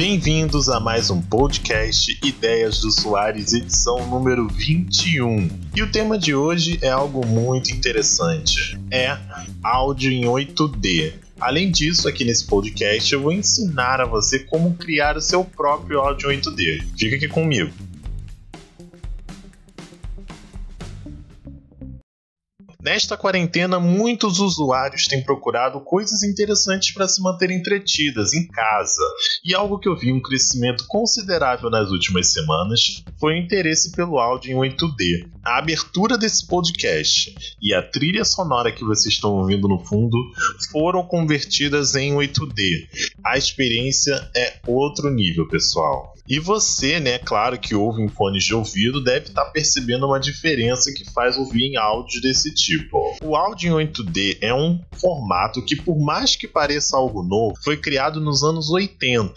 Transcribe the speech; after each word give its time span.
Bem-vindos 0.00 0.68
a 0.68 0.80
mais 0.80 1.10
um 1.10 1.20
podcast 1.20 2.18
Ideias 2.24 2.80
do 2.80 2.90
Soares, 2.90 3.52
edição 3.52 4.06
número 4.06 4.48
21. 4.48 5.48
E 5.74 5.82
o 5.82 5.90
tema 5.90 6.16
de 6.16 6.34
hoje 6.34 6.78
é 6.80 6.88
algo 6.88 7.26
muito 7.26 7.70
interessante: 7.70 8.80
é 8.90 9.18
áudio 9.62 10.10
em 10.10 10.24
8D. 10.24 11.12
Além 11.40 11.70
disso, 11.70 12.06
aqui 12.06 12.24
nesse 12.24 12.44
podcast 12.44 13.12
eu 13.12 13.22
vou 13.22 13.32
ensinar 13.32 14.00
a 14.00 14.04
você 14.04 14.40
como 14.40 14.74
criar 14.74 15.16
o 15.16 15.20
seu 15.20 15.42
próprio 15.42 15.98
áudio 15.98 16.30
em 16.30 16.38
8D. 16.38 16.84
Fica 16.98 17.16
aqui 17.16 17.28
comigo. 17.28 17.72
Nesta 22.90 23.16
quarentena, 23.16 23.78
muitos 23.78 24.40
usuários 24.40 25.06
têm 25.06 25.22
procurado 25.22 25.80
coisas 25.80 26.24
interessantes 26.24 26.92
para 26.92 27.06
se 27.06 27.22
manter 27.22 27.48
entretidas 27.52 28.34
em 28.34 28.48
casa. 28.48 29.00
E 29.44 29.54
algo 29.54 29.78
que 29.78 29.88
eu 29.88 29.96
vi 29.96 30.12
um 30.12 30.20
crescimento 30.20 30.84
considerável 30.88 31.70
nas 31.70 31.88
últimas 31.92 32.32
semanas 32.32 33.04
foi 33.16 33.34
o 33.34 33.36
interesse 33.36 33.92
pelo 33.92 34.18
áudio 34.18 34.50
em 34.50 34.56
8D. 34.56 35.24
A 35.44 35.58
abertura 35.58 36.18
desse 36.18 36.44
podcast 36.48 37.32
e 37.62 37.72
a 37.72 37.80
trilha 37.80 38.24
sonora 38.24 38.72
que 38.72 38.84
vocês 38.84 39.14
estão 39.14 39.34
ouvindo 39.34 39.68
no 39.68 39.78
fundo 39.78 40.18
foram 40.72 41.04
convertidas 41.04 41.94
em 41.94 42.14
8D. 42.14 42.88
A 43.24 43.38
experiência 43.38 44.28
é 44.36 44.58
outro 44.66 45.08
nível, 45.10 45.46
pessoal. 45.46 46.12
E 46.30 46.38
você, 46.38 47.00
né, 47.00 47.18
claro 47.18 47.58
que 47.58 47.74
ouve 47.74 48.00
em 48.02 48.08
fones 48.08 48.44
de 48.44 48.54
ouvido, 48.54 49.02
deve 49.02 49.26
estar 49.26 49.46
tá 49.46 49.50
percebendo 49.50 50.06
uma 50.06 50.20
diferença 50.20 50.92
que 50.92 51.04
faz 51.12 51.36
ouvir 51.36 51.64
em 51.64 51.76
áudios 51.76 52.22
desse 52.22 52.54
tipo. 52.54 52.79
O 53.22 53.36
áudio 53.36 53.80
em 53.80 53.86
8D 53.86 54.38
é 54.40 54.54
um 54.54 54.80
formato 54.92 55.64
que, 55.64 55.76
por 55.76 55.98
mais 55.98 56.36
que 56.36 56.48
pareça 56.48 56.96
algo 56.96 57.22
novo, 57.22 57.54
foi 57.62 57.76
criado 57.76 58.20
nos 58.20 58.42
anos 58.42 58.70
80. 58.70 59.34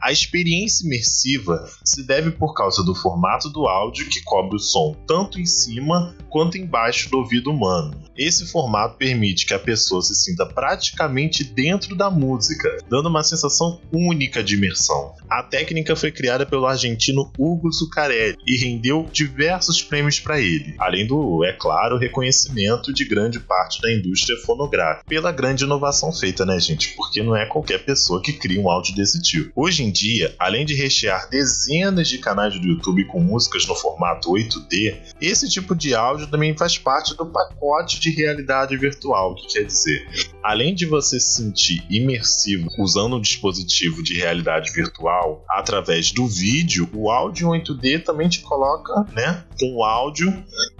A 0.00 0.12
experiência 0.12 0.84
imersiva 0.84 1.68
se 1.84 2.06
deve 2.06 2.30
por 2.30 2.54
causa 2.54 2.82
do 2.84 2.94
formato 2.94 3.48
do 3.48 3.66
áudio 3.66 4.08
que 4.08 4.22
cobre 4.22 4.56
o 4.56 4.60
som 4.60 4.94
tanto 5.06 5.40
em 5.40 5.46
cima 5.46 6.14
quanto 6.28 6.58
embaixo 6.58 7.08
do 7.10 7.18
ouvido 7.18 7.50
humano. 7.50 8.02
Esse 8.16 8.46
formato 8.46 8.96
permite 8.96 9.46
que 9.46 9.54
a 9.54 9.58
pessoa 9.58 10.02
se 10.02 10.14
sinta 10.14 10.44
praticamente 10.44 11.44
dentro 11.44 11.94
da 11.94 12.10
música, 12.10 12.76
dando 12.88 13.08
uma 13.08 13.22
sensação 13.22 13.80
única 13.92 14.42
de 14.42 14.54
imersão. 14.54 15.14
A 15.30 15.42
técnica 15.42 15.94
foi 15.94 16.10
criada 16.10 16.44
pelo 16.44 16.66
argentino 16.66 17.30
Hugo 17.38 17.70
Zuccarelli 17.70 18.36
e 18.46 18.56
rendeu 18.56 19.08
diversos 19.12 19.82
prêmios 19.82 20.18
para 20.18 20.40
ele, 20.40 20.74
além 20.78 21.06
do, 21.06 21.44
é 21.44 21.52
claro, 21.52 21.98
reconhecimento 21.98 22.92
de 22.92 23.04
grande 23.04 23.38
parte 23.38 23.80
da 23.80 23.92
indústria 23.92 24.36
fonográfica 24.38 25.04
pela 25.08 25.30
grande 25.30 25.64
inovação 25.64 26.12
feita, 26.12 26.44
né, 26.44 26.58
gente? 26.58 26.94
Porque 26.96 27.22
não 27.22 27.36
é 27.36 27.46
qualquer 27.46 27.84
pessoa 27.84 28.20
que 28.20 28.32
cria 28.32 28.60
um 28.60 28.68
áudio 28.68 28.94
desse 28.94 29.22
tipo. 29.22 29.52
Hoje 29.54 29.83
em 29.84 29.90
dia, 29.90 30.34
além 30.38 30.64
de 30.64 30.74
rechear 30.74 31.28
dezenas 31.28 32.08
de 32.08 32.18
canais 32.18 32.58
do 32.58 32.66
YouTube 32.66 33.04
com 33.06 33.20
músicas 33.20 33.66
no 33.66 33.74
formato 33.74 34.30
8D, 34.32 34.96
esse 35.20 35.48
tipo 35.48 35.74
de 35.74 35.94
áudio 35.94 36.26
também 36.26 36.56
faz 36.56 36.78
parte 36.78 37.16
do 37.16 37.26
pacote 37.26 38.00
de 38.00 38.10
realidade 38.10 38.76
virtual, 38.76 39.32
o 39.32 39.34
que 39.34 39.46
quer 39.48 39.64
dizer, 39.64 40.06
além 40.42 40.74
de 40.74 40.86
você 40.86 41.20
se 41.20 41.36
sentir 41.36 41.84
imersivo 41.88 42.68
usando 42.78 43.16
um 43.16 43.20
dispositivo 43.20 44.02
de 44.02 44.18
realidade 44.18 44.72
virtual 44.72 45.44
através 45.48 46.12
do 46.12 46.26
vídeo, 46.26 46.88
o 46.92 47.10
áudio 47.10 47.48
8D 47.48 48.02
também 48.02 48.28
te 48.28 48.40
coloca, 48.40 49.06
né, 49.12 49.44
com 49.58 49.76
o 49.76 49.84
áudio 49.84 50.32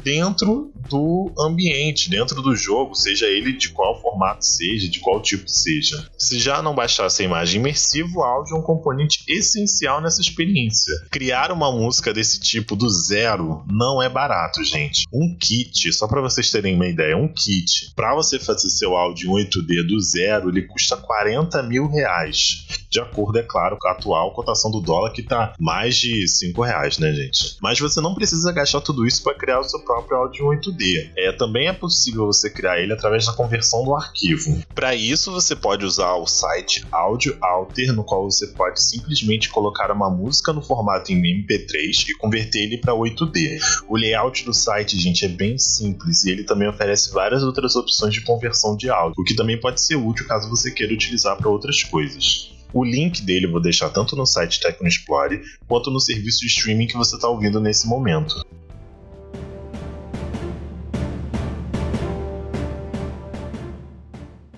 dentro 0.02 0.72
do 0.88 1.32
ambiente, 1.38 2.10
dentro 2.10 2.40
do 2.42 2.54
jogo, 2.54 2.94
seja 2.94 3.26
ele 3.26 3.52
de 3.52 3.70
qual 3.70 4.00
formato 4.00 4.44
seja, 4.44 4.88
de 4.88 5.00
qual 5.00 5.20
tipo 5.20 5.48
seja. 5.48 6.08
Se 6.18 6.38
já 6.38 6.62
não 6.62 6.74
bastasse 6.74 7.22
a 7.22 7.24
imagem 7.24 7.60
imersiva, 7.60 8.18
o 8.18 8.22
áudio 8.22 8.56
é 8.56 8.58
um 8.58 8.62
componente 8.62 9.24
essencial 9.28 10.00
nessa 10.00 10.20
experiência. 10.20 10.92
Criar 11.10 11.52
uma 11.52 11.70
música 11.72 12.12
desse 12.12 12.40
tipo 12.40 12.76
do 12.76 12.88
zero 12.88 13.64
não 13.70 14.02
é 14.02 14.08
barato, 14.08 14.62
gente. 14.64 15.06
Um 15.12 15.36
kit, 15.38 15.92
só 15.92 16.06
para 16.06 16.20
vocês 16.20 16.50
terem 16.50 16.74
uma 16.74 16.86
ideia, 16.86 17.16
um 17.16 17.28
kit, 17.28 17.92
para 17.94 18.14
você 18.14 18.38
fazer 18.38 18.68
seu 18.70 18.96
áudio 18.96 19.38
em 19.38 19.44
8D 19.44 19.86
do 19.86 20.00
zero, 20.00 20.48
ele 20.48 20.62
custa 20.62 20.96
40 20.96 21.62
mil 21.62 21.88
reais. 21.88 22.66
De 22.94 23.00
acordo, 23.00 23.36
é 23.40 23.42
claro, 23.42 23.76
com 23.76 23.88
a 23.88 23.90
atual 23.90 24.32
cotação 24.32 24.70
do 24.70 24.80
dólar, 24.80 25.10
que 25.10 25.20
tá 25.20 25.52
mais 25.58 25.96
de 25.96 26.28
5 26.28 26.62
reais, 26.62 26.96
né, 26.96 27.12
gente? 27.12 27.56
Mas 27.60 27.80
você 27.80 28.00
não 28.00 28.14
precisa 28.14 28.52
gastar 28.52 28.82
tudo 28.82 29.04
isso 29.04 29.20
para 29.20 29.34
criar 29.34 29.58
o 29.58 29.64
seu 29.64 29.80
próprio 29.80 30.16
áudio 30.16 30.54
em 30.54 30.58
8D. 30.58 31.10
É, 31.16 31.32
também 31.32 31.66
é 31.66 31.72
possível 31.72 32.24
você 32.26 32.48
criar 32.48 32.78
ele 32.78 32.92
através 32.92 33.26
da 33.26 33.32
conversão 33.32 33.82
do 33.82 33.96
arquivo. 33.96 34.62
Para 34.76 34.94
isso, 34.94 35.32
você 35.32 35.56
pode 35.56 35.84
usar 35.84 36.14
o 36.14 36.24
site 36.28 36.86
Audio 36.92 37.36
Alter, 37.40 37.92
no 37.92 38.04
qual 38.04 38.30
você 38.30 38.46
pode 38.46 38.80
simplesmente 38.80 39.48
colocar 39.48 39.90
uma 39.90 40.08
música 40.08 40.52
no 40.52 40.62
formato 40.62 41.10
em 41.10 41.20
MP3 41.20 42.10
e 42.10 42.14
converter 42.14 42.60
ele 42.60 42.78
para 42.78 42.94
8D. 42.94 43.58
O 43.88 43.96
layout 43.96 44.44
do 44.44 44.54
site, 44.54 44.96
gente, 44.96 45.24
é 45.24 45.28
bem 45.28 45.58
simples 45.58 46.22
e 46.22 46.30
ele 46.30 46.44
também 46.44 46.68
oferece 46.68 47.10
várias 47.10 47.42
outras 47.42 47.74
opções 47.74 48.14
de 48.14 48.20
conversão 48.20 48.76
de 48.76 48.88
áudio, 48.88 49.20
o 49.20 49.24
que 49.24 49.34
também 49.34 49.58
pode 49.58 49.80
ser 49.80 49.96
útil 49.96 50.28
caso 50.28 50.48
você 50.48 50.70
queira 50.70 50.94
utilizar 50.94 51.36
para 51.36 51.50
outras 51.50 51.82
coisas. 51.82 52.53
O 52.74 52.84
link 52.84 53.22
dele 53.22 53.46
eu 53.46 53.52
vou 53.52 53.62
deixar 53.62 53.88
tanto 53.90 54.16
no 54.16 54.26
site 54.26 54.58
Tecnoexplore 54.58 55.40
quanto 55.68 55.92
no 55.92 56.00
serviço 56.00 56.40
de 56.40 56.48
streaming 56.48 56.88
que 56.88 56.96
você 56.96 57.14
está 57.14 57.28
ouvindo 57.28 57.60
nesse 57.60 57.86
momento. 57.86 58.44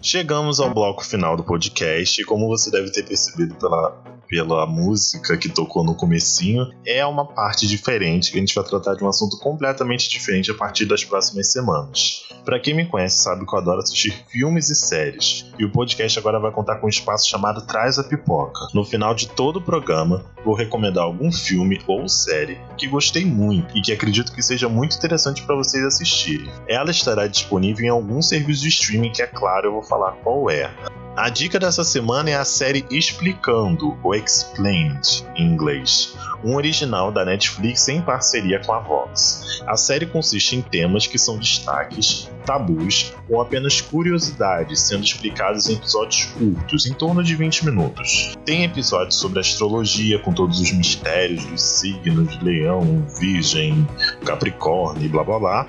Chegamos 0.01 0.61
ao 0.61 0.73
bloco 0.73 1.05
final 1.05 1.37
do 1.37 1.45
podcast 1.45 2.23
e 2.23 2.25
como 2.25 2.49
você 2.49 2.71
deve 2.71 2.91
ter 2.91 3.05
percebido 3.05 3.55
pela 3.57 4.17
pela 4.29 4.67
música 4.67 5.37
que 5.37 5.49
tocou 5.49 5.85
no 5.85 5.95
comecinho, 5.95 6.69
é 6.85 7.07
uma 7.07 7.25
parte 7.25 7.65
diferente, 7.67 8.33
que 8.33 8.39
a 8.39 8.41
gente 8.41 8.55
vai 8.55 8.65
tratar 8.65 8.95
de 8.95 9.05
um 9.05 9.09
assunto 9.09 9.39
completamente 9.39 10.09
diferente 10.09 10.51
a 10.51 10.55
partir 10.55 10.85
das 10.85 11.05
próximas 11.05 11.53
semanas. 11.53 12.25
Para 12.47 12.61
quem 12.61 12.75
me 12.75 12.87
conhece 12.87 13.19
sabe 13.19 13.45
que 13.45 13.53
eu 13.53 13.59
adoro 13.59 13.81
assistir 13.81 14.25
filmes 14.29 14.71
e 14.71 14.77
séries, 14.77 15.53
e 15.59 15.65
o 15.65 15.73
podcast 15.73 16.17
agora 16.17 16.39
vai 16.39 16.53
contar 16.53 16.77
com 16.77 16.87
um 16.87 16.89
espaço 16.89 17.29
chamado 17.29 17.67
Traz 17.67 17.99
a 17.99 18.05
Pipoca. 18.05 18.69
No 18.73 18.85
final 18.85 19.17
de 19.17 19.29
todo 19.29 19.57
o 19.57 19.61
programa, 19.61 20.25
vou 20.45 20.55
recomendar 20.55 21.03
algum 21.03 21.33
filme 21.33 21.83
ou 21.89 22.09
série 22.09 22.61
que 22.79 22.87
gostei 22.87 23.25
muito 23.25 23.77
e 23.77 23.83
que 23.83 23.93
acredito 23.93 24.33
que 24.33 24.41
seja 24.41 24.69
muito 24.69 24.97
interessante 24.97 25.43
para 25.43 25.57
vocês 25.57 25.85
assistirem. 25.85 26.49
Ela 26.69 26.93
estará 26.93 27.27
disponível 27.27 27.85
em 27.85 27.89
algum 27.89 28.23
serviço 28.23 28.63
de 28.63 28.69
streaming 28.69 29.11
que, 29.11 29.23
é 29.23 29.27
claro, 29.27 29.67
eu 29.67 29.73
vou 29.73 29.83
falar 29.83 30.13
qual 30.23 30.49
é. 30.49 30.71
A 31.17 31.31
dica 31.31 31.59
dessa 31.59 31.83
semana 31.83 32.31
é 32.31 32.35
a 32.35 32.45
série 32.45 32.85
Explicando, 32.91 33.99
ou 34.05 34.15
Explained 34.15 35.27
em 35.35 35.51
inglês, 35.51 36.15
um 36.45 36.55
original 36.55 37.11
da 37.11 37.25
Netflix 37.25 37.89
em 37.89 38.03
parceria 38.03 38.61
com 38.61 38.73
a 38.73 38.81
Vox. 38.81 39.63
A 39.67 39.77
série 39.79 40.05
consiste 40.05 40.55
em 40.55 40.61
temas 40.61 41.07
que 41.07 41.19
são 41.19 41.39
destaques, 41.39 42.29
tabus 42.47 43.15
ou 43.29 43.41
apenas 43.41 43.81
curiosidades 43.81 44.81
sendo 44.81 45.05
explicados 45.05 45.69
em 45.69 45.75
episódios 45.75 46.25
curtos, 46.27 46.87
em 46.87 46.93
torno 46.93 47.23
de 47.23 47.35
20 47.35 47.65
minutos. 47.65 48.35
Tem 48.45 48.65
episódios 48.65 49.17
sobre 49.17 49.41
astrologia, 49.41 50.19
com 50.19 50.33
todos 50.33 50.61
os 50.61 50.71
mistérios 50.73 51.45
dos 51.45 51.63
signos 51.63 52.41
Leão, 52.43 53.05
Virgem, 53.19 53.87
Capricórnio 54.25 55.07
e 55.07 55.09
blá 55.09 55.25
blá 55.25 55.39
blá. 55.39 55.67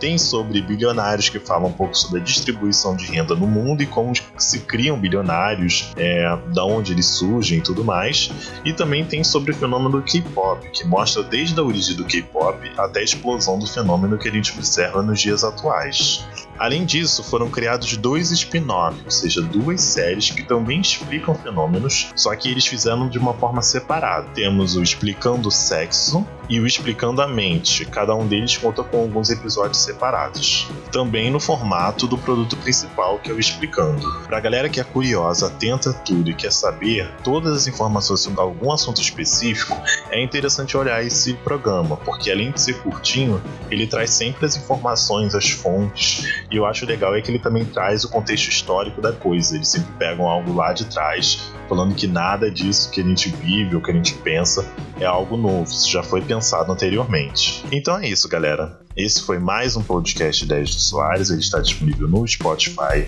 Tem 0.00 0.16
sobre 0.16 0.60
bilionários 0.62 1.28
que 1.28 1.38
falam 1.38 1.68
um 1.68 1.72
pouco 1.72 1.96
sobre 1.96 2.20
a 2.20 2.22
distribuição 2.24 2.96
de 2.96 3.06
renda 3.06 3.34
no 3.34 3.46
mundo 3.46 3.82
e 3.82 3.86
como 3.86 4.12
se 4.38 4.60
cria 4.60 4.86
criam 4.86 4.98
bilionários, 4.98 5.92
é, 5.96 6.36
da 6.54 6.64
onde 6.64 6.92
eles 6.92 7.06
surgem 7.06 7.58
e 7.58 7.60
tudo 7.60 7.84
mais. 7.84 8.30
E 8.64 8.72
também 8.72 9.04
tem 9.04 9.24
sobre 9.24 9.50
o 9.50 9.54
fenômeno 9.54 10.00
do 10.00 10.02
K-pop, 10.02 10.68
que 10.70 10.86
mostra 10.86 11.22
desde 11.22 11.58
a 11.58 11.62
origem 11.62 11.96
do 11.96 12.04
K-pop 12.04 12.70
até 12.78 13.00
a 13.00 13.02
explosão 13.02 13.58
do 13.58 13.66
fenômeno 13.66 14.16
que 14.16 14.28
a 14.28 14.32
gente 14.32 14.52
observa 14.52 15.02
nos 15.02 15.20
dias 15.20 15.42
atuais. 15.42 16.15
Além 16.58 16.84
disso, 16.84 17.22
foram 17.22 17.50
criados 17.50 17.96
dois 17.96 18.30
spin-offs, 18.30 19.04
ou 19.04 19.10
seja, 19.10 19.42
duas 19.42 19.80
séries 19.80 20.30
que 20.30 20.42
também 20.42 20.80
explicam 20.80 21.34
fenômenos, 21.34 22.08
só 22.16 22.34
que 22.34 22.50
eles 22.50 22.66
fizeram 22.66 23.08
de 23.08 23.18
uma 23.18 23.34
forma 23.34 23.62
separada. 23.62 24.28
Temos 24.34 24.76
o 24.76 24.82
Explicando 24.82 25.50
Sexo 25.50 26.26
e 26.48 26.60
o 26.60 26.66
Explicando 26.66 27.20
a 27.20 27.26
Mente, 27.26 27.84
cada 27.84 28.14
um 28.14 28.26
deles 28.26 28.56
conta 28.56 28.84
com 28.84 29.00
alguns 29.00 29.30
episódios 29.30 29.78
separados. 29.78 30.68
Também 30.92 31.30
no 31.30 31.40
formato 31.40 32.06
do 32.06 32.16
produto 32.16 32.56
principal, 32.58 33.18
que 33.18 33.30
é 33.30 33.34
o 33.34 33.40
Explicando. 33.40 34.06
Pra 34.26 34.40
galera 34.40 34.68
que 34.68 34.80
é 34.80 34.84
curiosa, 34.84 35.48
atenta 35.48 35.90
a 35.90 35.92
tudo 35.92 36.30
e 36.30 36.34
quer 36.34 36.52
saber 36.52 37.10
todas 37.24 37.52
as 37.52 37.66
informações 37.66 38.20
sobre 38.20 38.40
algum 38.40 38.72
assunto 38.72 39.00
específico, 39.00 39.76
é 40.10 40.22
interessante 40.22 40.76
olhar 40.76 41.04
esse 41.04 41.34
programa, 41.34 41.96
porque 41.96 42.30
além 42.30 42.52
de 42.52 42.60
ser 42.60 42.78
curtinho, 42.78 43.42
ele 43.70 43.86
traz 43.86 44.10
sempre 44.10 44.46
as 44.46 44.56
informações, 44.56 45.34
as 45.34 45.50
fontes 45.50 46.26
e 46.50 46.56
eu 46.56 46.64
acho 46.64 46.86
legal 46.86 47.14
é 47.14 47.20
que 47.20 47.30
ele 47.30 47.38
também 47.38 47.64
traz 47.64 48.04
o 48.04 48.08
contexto 48.08 48.48
histórico 48.48 49.00
da 49.00 49.12
coisa. 49.12 49.56
Eles 49.56 49.68
sempre 49.68 49.92
pegam 49.98 50.28
algo 50.28 50.54
lá 50.54 50.72
de 50.72 50.84
trás 50.86 51.50
falando 51.68 51.94
que 51.94 52.06
nada 52.06 52.48
disso 52.48 52.90
que 52.90 53.00
a 53.00 53.04
gente 53.04 53.28
vive 53.28 53.74
ou 53.74 53.82
que 53.82 53.90
a 53.90 53.94
gente 53.94 54.14
pensa 54.14 54.64
é 55.00 55.04
algo 55.04 55.36
novo, 55.36 55.64
isso 55.64 55.90
já 55.90 56.02
foi 56.02 56.22
pensado 56.22 56.35
anteriormente. 56.72 57.64
Então 57.70 57.98
é 57.98 58.08
isso, 58.08 58.28
galera. 58.28 58.78
Esse 58.96 59.22
foi 59.22 59.38
mais 59.38 59.76
um 59.76 59.82
podcast 59.82 60.46
10 60.46 60.74
do 60.74 60.80
Soares. 60.80 61.30
Ele 61.30 61.40
está 61.40 61.60
disponível 61.60 62.08
no 62.08 62.26
Spotify, 62.26 63.06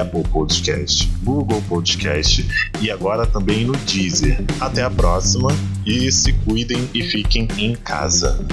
Apple 0.00 0.24
Podcast, 0.30 1.06
Google 1.22 1.62
Podcast 1.68 2.44
e 2.80 2.90
agora 2.90 3.26
também 3.26 3.64
no 3.64 3.76
Deezer. 3.76 4.44
Até 4.60 4.82
a 4.82 4.90
próxima 4.90 5.50
e 5.86 6.10
se 6.10 6.32
cuidem 6.32 6.88
e 6.92 7.02
fiquem 7.02 7.46
em 7.58 7.74
casa. 7.74 8.44